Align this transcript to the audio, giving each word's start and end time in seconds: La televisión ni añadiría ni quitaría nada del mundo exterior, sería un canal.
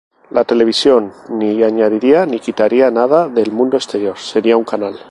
La 0.31 0.43
televisión 0.43 1.13
ni 1.29 1.61
añadiría 1.61 2.25
ni 2.25 2.39
quitaría 2.39 2.89
nada 2.89 3.29
del 3.29 3.51
mundo 3.51 3.77
exterior, 3.77 4.17
sería 4.17 4.57
un 4.57 4.63
canal. 4.63 4.95